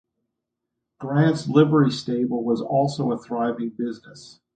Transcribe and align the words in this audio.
Grant's 0.99 1.47
Livery 1.47 1.91
Stable 1.91 2.43
was 2.43 2.59
also 2.59 3.11
a 3.11 3.19
thriving 3.19 3.69
business. 3.69 4.39